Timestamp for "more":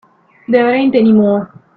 1.13-1.53